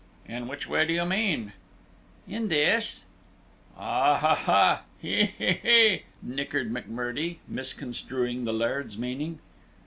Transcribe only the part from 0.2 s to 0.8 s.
"In which